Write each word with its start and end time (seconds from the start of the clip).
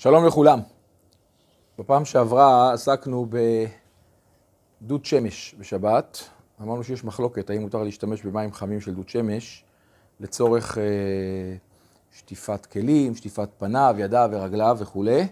שלום 0.00 0.26
לכולם. 0.26 0.60
בפעם 1.78 2.04
שעברה 2.04 2.72
עסקנו 2.72 3.26
בדוד 4.82 5.04
שמש 5.04 5.54
בשבת. 5.58 6.18
אמרנו 6.62 6.84
שיש 6.84 7.04
מחלוקת 7.04 7.50
האם 7.50 7.60
מותר 7.60 7.82
להשתמש 7.82 8.22
במים 8.22 8.52
חמים 8.52 8.80
של 8.80 8.94
דוד 8.94 9.08
שמש 9.08 9.64
לצורך 10.20 10.78
אה, 10.78 10.84
שטיפת 12.12 12.66
כלים, 12.66 13.14
שטיפת 13.14 13.48
פניו, 13.58 13.94
ידיו 13.98 14.28
ורגליו 14.32 14.76
וכולי. 14.80 15.26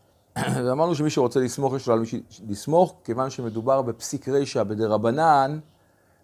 ואמרנו 0.64 0.94
שמי 0.94 1.10
שרוצה 1.10 1.40
לסמוך 1.40 1.74
יש 1.74 1.86
לו 1.86 1.94
על 1.94 2.00
מי 2.00 2.06
לסמוך, 2.48 2.94
כיוון 3.04 3.30
שמדובר 3.30 3.82
בפסיק 3.82 4.28
רישא 4.28 4.62
בדרבנן, 4.62 5.58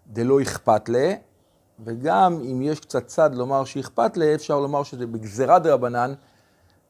דלא 0.07 0.41
אכפת 0.41 0.89
לה, 0.89 1.13
וגם 1.83 2.33
אם 2.51 2.61
יש 2.61 2.79
קצת 2.79 3.07
צד 3.07 3.35
לומר 3.35 3.65
שאכפת 3.65 4.17
לה, 4.17 4.35
אפשר 4.35 4.59
לומר 4.59 4.83
שזה 4.83 5.07
בגזירה 5.07 5.59
דרבנן, 5.59 6.13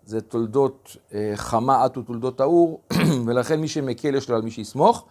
זה 0.05 0.21
תולדות 0.21 0.97
אה, 1.13 1.31
חמה 1.35 1.83
עטו 1.83 2.01
תולדות 2.01 2.41
האור, 2.41 2.81
ולכן 3.25 3.59
מי 3.59 3.67
שמקל 3.67 4.15
יש 4.15 4.29
לו 4.29 4.35
על 4.35 4.41
מי 4.41 4.51
שיסמוך. 4.51 5.05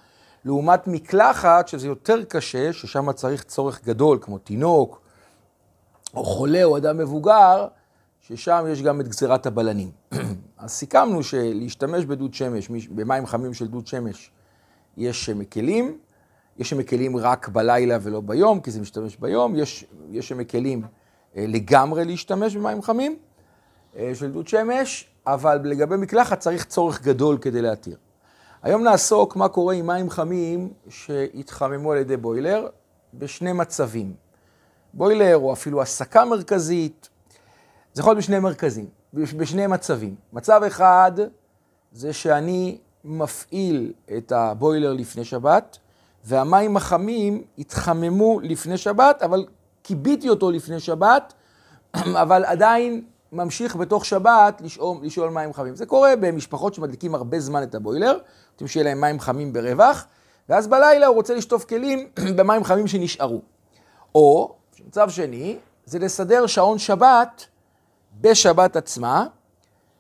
לעומת 0.45 0.87
מקלחת, 0.87 1.69
שזה 1.69 1.87
יותר 1.87 2.25
קשה, 2.25 2.73
ששם 2.73 3.13
צריך 3.13 3.43
צורך 3.43 3.85
גדול, 3.85 4.19
כמו 4.21 4.39
תינוק, 4.39 5.01
או 6.15 6.25
חולה, 6.25 6.65
או 6.65 6.77
אדם 6.77 6.99
מבוגר, 6.99 7.67
ששם 8.21 8.65
יש 8.69 8.83
גם 8.83 9.01
את 9.01 9.09
גזירת 9.09 9.47
הבלנים. 9.47 9.91
אז 10.59 10.71
סיכמנו 10.71 11.23
שלהשתמש 11.23 12.05
בדוד 12.05 12.35
שמש, 12.35 12.89
במים 12.89 13.27
חמים 13.27 13.55
של 13.55 13.67
דוד 13.67 13.87
שמש, 13.87 14.31
יש 14.97 15.25
שמקלים, 15.25 15.99
יש 16.59 16.71
שמקלים 16.71 17.17
רק 17.17 17.49
בלילה 17.49 17.99
ולא 18.03 18.21
ביום, 18.21 18.61
כי 18.61 18.71
זה 18.71 18.81
משתמש 18.81 19.17
ביום, 19.17 19.57
יש, 19.57 19.85
יש 20.11 20.29
שמקלים 20.29 20.83
אה, 21.37 21.45
לגמרי 21.49 22.05
להשתמש 22.05 22.57
במים 22.57 22.83
חמים 22.83 23.17
של 24.15 24.33
דוד 24.33 24.49
שמש, 24.49 25.07
אבל 25.27 25.61
לגבי 25.65 25.97
מקלחת 25.97 26.41
צריך 26.41 26.65
צורך 26.65 27.03
גדול 27.03 27.39
כדי 27.39 27.63
להתיר. 27.63 27.97
היום 28.63 28.83
נעסוק 28.83 29.37
מה 29.37 29.49
קורה 29.49 29.75
עם 29.75 29.87
מים 29.87 30.11
חמים 30.11 30.73
שהתחממו 30.89 31.93
על 31.93 31.99
ידי 31.99 32.17
בוילר 32.17 32.69
בשני 33.15 33.53
מצבים. 33.53 34.15
בוילר 34.95 35.37
או 35.37 35.53
אפילו 35.53 35.83
הסקה 35.83 36.25
מרכזית, 36.25 37.09
זה 37.93 38.01
יכול 38.01 38.11
להיות 38.11 38.19
בשני 38.19 38.39
מרכזים, 38.39 38.87
בשני 39.15 39.67
מצבים. 39.67 40.15
מצב 40.33 40.63
אחד 40.67 41.13
זה 41.93 42.13
שאני 42.13 42.79
מפעיל 43.05 43.93
את 44.17 44.33
הבוילר 44.33 44.93
לפני 44.93 45.25
שבת, 45.25 45.79
והמים 46.25 46.77
החמים 46.77 47.43
התחממו 47.59 48.41
לפני 48.43 48.77
שבת, 48.77 49.23
אבל 49.23 49.47
כיביתי 49.83 50.29
אותו 50.29 50.51
לפני 50.51 50.81
שבת, 50.81 51.35
אבל 52.23 52.45
עדיין 52.45 53.05
ממשיך 53.35 53.77
בתוך 53.77 54.05
שבת 54.05 54.61
לשאול, 54.61 54.97
לשאול 55.03 55.31
מים 55.31 55.53
חמים. 55.53 55.77
זה 55.77 55.87
קורה 55.87 56.17
במשפחות 56.21 56.75
שמדליקים 56.75 57.15
הרבה 57.15 57.41
זמן 57.41 57.63
את 57.63 57.75
הבוילר, 57.75 58.19
רוצים 58.53 58.69
שיהיה 58.69 58.85
להם 58.85 59.01
מים 59.01 59.21
חמים 59.21 59.53
ברווח, 59.53 60.07
ואז 60.49 60.67
בלילה 60.67 61.07
הוא 61.07 61.15
רוצה 61.15 61.35
לשטוף 61.35 61.65
כלים 61.65 62.09
במים 62.37 62.65
חמים 62.65 62.87
שנשארו. 62.87 63.43
או, 64.15 64.55
מצב 64.87 65.11
שני, 65.11 65.59
זה 65.85 65.99
לסדר 65.99 66.47
שעון 66.47 66.79
שבת 66.79 67.47
בשבת 68.21 68.77
עצמה, 68.77 69.27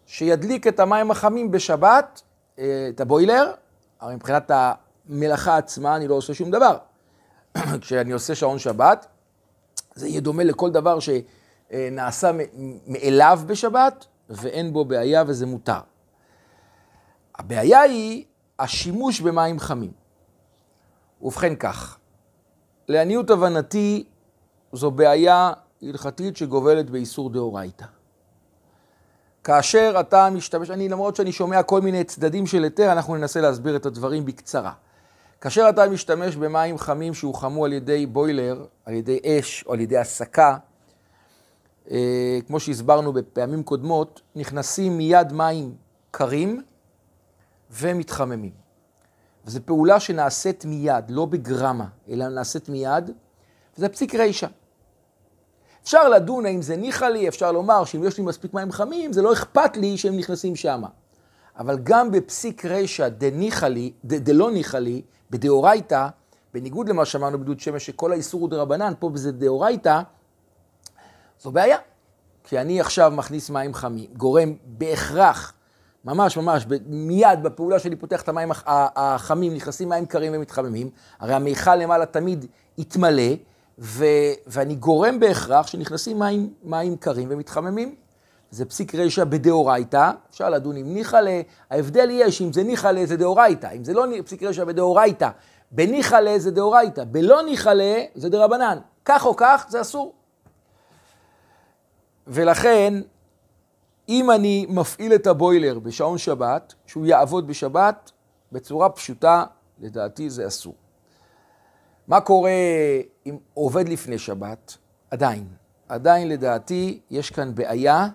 שידליק 0.06 0.66
את 0.66 0.80
המים 0.80 1.10
החמים 1.10 1.50
בשבת, 1.50 2.22
אה, 2.58 2.88
את 2.94 3.00
הבוילר, 3.00 3.52
הרי 4.00 4.14
מבחינת 4.14 4.50
המלאכה 4.54 5.56
עצמה 5.56 5.96
אני 5.96 6.08
לא 6.08 6.14
עושה 6.14 6.34
שום 6.34 6.50
דבר. 6.50 6.76
כשאני 7.80 8.12
עושה 8.12 8.34
שעון 8.34 8.58
שבת, 8.58 9.06
זה 9.94 10.08
יהיה 10.08 10.20
דומה 10.20 10.44
לכל 10.44 10.70
דבר 10.70 10.98
שנעשה 11.72 12.30
מאליו 12.86 13.40
בשבת, 13.46 14.06
ואין 14.28 14.72
בו 14.72 14.84
בעיה 14.84 15.24
וזה 15.26 15.46
מותר. 15.46 15.80
הבעיה 17.38 17.80
היא 17.80 18.24
השימוש 18.58 19.20
במים 19.20 19.58
חמים. 19.58 19.92
ובכן 21.22 21.56
כך, 21.56 21.98
לעניות 22.88 23.30
הבנתי, 23.30 24.04
זו 24.72 24.90
בעיה 24.90 25.52
הלכתית 25.82 26.36
שגובלת 26.36 26.90
באיסור 26.90 27.30
דאורייתא. 27.30 27.86
כאשר 29.44 29.96
אתה 30.00 30.30
משתמש, 30.30 30.70
אני 30.70 30.88
למרות 30.88 31.16
שאני 31.16 31.32
שומע 31.32 31.62
כל 31.62 31.80
מיני 31.80 32.04
צדדים 32.04 32.46
של 32.46 32.64
היתר, 32.64 32.92
אנחנו 32.92 33.16
ננסה 33.16 33.40
להסביר 33.40 33.76
את 33.76 33.86
הדברים 33.86 34.24
בקצרה. 34.24 34.72
כאשר 35.40 35.68
אתה 35.68 35.88
משתמש 35.88 36.36
במים 36.36 36.78
חמים 36.78 37.14
שהוחמו 37.14 37.64
על 37.64 37.72
ידי 37.72 38.06
בוילר, 38.06 38.64
על 38.84 38.94
ידי 38.94 39.18
אש 39.24 39.64
או 39.66 39.72
על 39.72 39.80
ידי 39.80 39.98
הסקה, 39.98 40.50
אה, 40.50 40.56
כמו 42.46 42.60
שהסברנו 42.60 43.12
בפעמים 43.12 43.62
קודמות, 43.62 44.20
נכנסים 44.36 44.98
מיד 44.98 45.32
מים 45.32 45.74
קרים 46.10 46.62
ומתחממים. 47.70 48.52
וזו 49.46 49.60
פעולה 49.64 50.00
שנעשית 50.00 50.64
מיד, 50.64 51.04
לא 51.08 51.24
בגרמה, 51.26 51.86
אלא 52.08 52.28
נעשית 52.28 52.68
מיד, 52.68 53.10
וזה 53.76 53.88
פסיק 53.88 54.14
רישא. 54.14 54.46
אפשר 55.82 56.08
לדון 56.08 56.46
האם 56.46 56.62
זה 56.62 56.76
ניחא 56.76 57.04
לי, 57.04 57.28
אפשר 57.28 57.52
לומר 57.52 57.84
שאם 57.84 58.04
יש 58.04 58.18
לי 58.18 58.24
מספיק 58.24 58.54
מים 58.54 58.72
חמים, 58.72 59.12
זה 59.12 59.22
לא 59.22 59.32
אכפת 59.32 59.76
לי 59.76 59.96
שהם 59.96 60.16
נכנסים 60.16 60.56
שמה. 60.56 60.88
אבל 61.58 61.78
גם 61.82 62.10
בפסיק 62.10 62.64
רישא 62.64 63.08
דניחא 63.08 63.66
לי, 63.66 63.92
דלא 64.04 64.50
ניחא 64.50 64.76
לי, 64.76 65.02
בדאורייתא, 65.30 66.08
בניגוד 66.54 66.88
למה 66.88 67.04
שאמרנו 67.04 67.38
בדוד 67.38 67.60
שמש, 67.60 67.86
שכל 67.86 68.12
האיסור 68.12 68.40
הוא 68.40 68.50
דרבנן, 68.50 68.92
פה 68.98 69.10
זה 69.14 69.32
דאורייתא, 69.32 70.02
זו 71.40 71.50
בעיה. 71.50 71.78
כי 72.44 72.58
אני 72.58 72.80
עכשיו 72.80 73.12
מכניס 73.16 73.50
מים 73.50 73.74
חמים, 73.74 74.06
גורם 74.16 74.54
בהכרח, 74.64 75.52
ממש 76.04 76.36
ממש, 76.36 76.66
מיד 76.86 77.42
בפעולה 77.42 77.78
שלי 77.78 77.96
פותח 77.96 78.22
את 78.22 78.28
המים 78.28 78.50
החמים, 78.66 79.54
נכנסים 79.54 79.88
מים 79.88 80.06
קרים 80.06 80.32
ומתחממים, 80.34 80.90
הרי 81.20 81.34
המיכל 81.34 81.76
למעלה 81.76 82.06
תמיד 82.06 82.46
יתמלא, 82.78 83.32
ו, 83.78 84.04
ואני 84.46 84.74
גורם 84.74 85.20
בהכרח 85.20 85.66
שנכנסים 85.66 86.18
מים, 86.18 86.52
מים 86.62 86.96
קרים 86.96 87.28
ומתחממים. 87.30 87.94
זה 88.50 88.64
פסיק 88.64 88.94
רשע 88.94 89.24
בדאורייתא, 89.24 90.10
אפשר 90.30 90.50
לדון 90.50 90.76
אם 90.76 90.94
ניחא 90.94 91.16
ל... 91.16 91.28
ההבדל 91.70 92.10
יהיה 92.10 92.32
שאם 92.32 92.52
זה 92.52 92.62
ניחא 92.62 92.88
ל 92.88 93.04
זה 93.04 93.16
דאורייתא, 93.16 93.68
אם 93.76 93.84
זה 93.84 93.92
לא 93.92 94.06
פסיק 94.24 94.42
רשע 94.42 94.64
בדאורייתא, 94.64 95.28
בניחא 95.70 96.16
ל 96.16 96.38
זה 96.38 96.50
דאורייתא, 96.50 97.04
בלא 97.04 97.42
ניחא 97.42 97.68
ל 97.68 97.82
זה 98.14 98.28
דרבנן. 98.28 98.78
כך 99.04 99.26
או 99.26 99.36
כך 99.36 99.66
זה 99.68 99.80
אסור. 99.80 100.14
ולכן, 102.26 102.94
אם 104.08 104.30
אני 104.30 104.66
מפעיל 104.68 105.14
את 105.14 105.26
הבוילר 105.26 105.78
בשעון 105.78 106.18
שבת, 106.18 106.74
שהוא 106.86 107.06
יעבוד 107.06 107.46
בשבת, 107.46 108.10
בצורה 108.52 108.88
פשוטה, 108.90 109.44
לדעתי 109.78 110.30
זה 110.30 110.46
אסור. 110.46 110.74
מה 112.08 112.20
קורה 112.20 112.50
אם 113.26 113.36
עובד 113.54 113.88
לפני 113.88 114.18
שבת? 114.18 114.76
עדיין. 115.10 115.46
עדיין 115.88 116.28
לדעתי 116.28 117.00
יש 117.10 117.30
כאן 117.30 117.54
בעיה, 117.54 118.08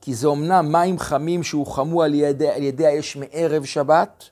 כי 0.00 0.14
זה 0.14 0.26
אומנם 0.26 0.72
מים 0.72 0.98
חמים 0.98 1.42
שהוחמו 1.42 2.02
על 2.02 2.14
ידי, 2.14 2.48
על 2.48 2.62
ידי 2.62 2.86
האש 2.86 3.16
מערב 3.16 3.64
שבת, 3.64 4.24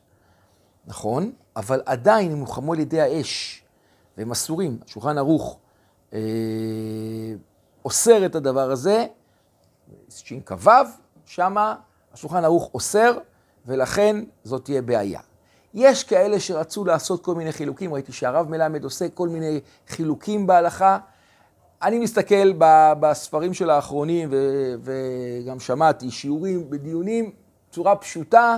נכון? 0.86 1.32
אבל 1.56 1.82
עדיין 1.86 2.32
הם 2.32 2.38
הוחמו 2.38 2.72
על 2.72 2.78
ידי 2.80 3.00
האש, 3.00 3.62
והם 4.18 4.30
אסורים. 4.30 4.78
השולחן 4.84 5.18
ערוך 5.18 5.58
אה, 6.12 6.18
אוסר 7.86 8.26
את 8.26 8.34
הדבר 8.34 8.70
הזה, 8.70 9.06
שכ"ו, 10.08 10.70
שמה 11.26 11.74
השולחן 12.12 12.44
ערוך 12.44 12.70
אוסר, 12.74 13.18
ולכן 13.66 14.16
זאת 14.44 14.64
תהיה 14.64 14.82
בעיה. 14.82 15.20
יש 15.74 16.04
כאלה 16.04 16.40
שרצו 16.40 16.84
לעשות 16.84 17.24
כל 17.24 17.34
מיני 17.34 17.52
חילוקים, 17.52 17.94
ראיתי 17.94 18.12
שהרב 18.12 18.50
מלמד 18.50 18.84
עושה 18.84 19.08
כל 19.08 19.28
מיני 19.28 19.60
חילוקים 19.88 20.46
בהלכה. 20.46 20.98
אני 21.82 21.98
מסתכל 21.98 22.52
בספרים 23.00 23.54
של 23.54 23.70
האחרונים, 23.70 24.28
וגם 24.82 25.60
שמעתי 25.60 26.10
שיעורים 26.10 26.70
בדיונים, 26.70 27.30
צורה 27.70 27.96
פשוטה, 27.96 28.56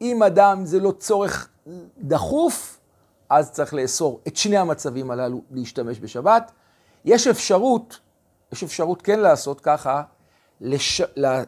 אם 0.00 0.22
אדם 0.22 0.64
זה 0.64 0.80
לא 0.80 0.92
צורך 0.98 1.48
דחוף, 1.98 2.80
אז 3.28 3.50
צריך 3.50 3.74
לאסור 3.74 4.20
את 4.28 4.36
שני 4.36 4.56
המצבים 4.56 5.10
הללו 5.10 5.42
להשתמש 5.50 6.00
בשבת. 6.00 6.52
יש 7.04 7.26
אפשרות, 7.26 7.98
יש 8.52 8.62
אפשרות 8.62 9.02
כן 9.02 9.20
לעשות 9.20 9.60
ככה, 9.60 10.02
לש... 10.60 11.02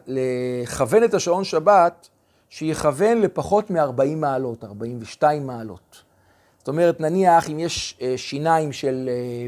לכוון 0.07 1.03
את 1.03 1.13
השעון 1.13 1.43
שבת 1.43 2.09
שיכוון 2.49 3.21
לפחות 3.21 3.71
מ-40 3.71 4.15
מעלות, 4.15 4.63
42 4.63 5.47
מעלות. 5.47 6.03
זאת 6.57 6.67
אומרת, 6.67 6.99
נניח 6.99 7.49
אם 7.49 7.59
יש 7.59 7.97
אה, 8.01 8.13
שיניים 8.17 8.71
של, 8.71 9.09
אה, 9.11 9.47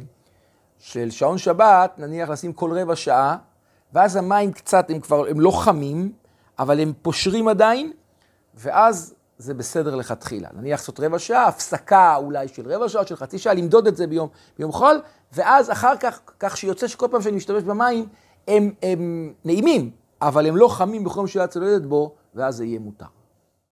של 0.79 1.09
שעון 1.09 1.37
שבת, 1.37 1.99
נניח 1.99 2.29
לשים 2.29 2.53
כל 2.53 2.79
רבע 2.79 2.95
שעה, 2.95 3.37
ואז 3.93 4.15
המים 4.15 4.51
קצת, 4.51 4.89
הם 4.89 4.99
כבר, 4.99 5.27
הם 5.29 5.39
לא 5.39 5.51
חמים, 5.63 6.11
אבל 6.59 6.79
הם 6.79 6.93
פושרים 7.01 7.47
עדיין, 7.47 7.91
ואז 8.55 9.15
זה 9.37 9.53
בסדר 9.53 9.95
לכתחילה. 9.95 10.49
נניח 10.53 10.79
לעשות 10.79 10.99
רבע 10.99 11.19
שעה, 11.19 11.47
הפסקה 11.47 12.15
אולי 12.15 12.47
של 12.47 12.71
רבע 12.71 12.89
שעה, 12.89 13.07
של 13.07 13.15
חצי 13.15 13.37
שעה, 13.37 13.53
למדוד 13.53 13.87
את 13.87 13.97
זה 13.97 14.07
ביום, 14.07 14.29
ביום 14.57 14.71
חול, 14.71 15.01
ואז 15.33 15.71
אחר 15.71 15.97
כך, 15.97 16.19
כך 16.39 16.57
שיוצא 16.57 16.87
שכל 16.87 17.07
פעם 17.11 17.21
שאני 17.21 17.35
משתמש 17.35 17.63
במים, 17.63 18.07
הם, 18.47 18.71
הם 18.83 19.33
נעימים, 19.45 19.91
אבל 20.21 20.45
הם 20.45 20.57
לא 20.57 20.67
חמים 20.67 21.03
בכל 21.03 21.21
מה 21.21 21.27
שיד 21.27 21.45
צולדת 21.45 21.81
בו, 21.85 22.15
ואז 22.35 22.55
זה 22.55 22.65
יהיה 22.65 22.79
מותר. 22.79 23.16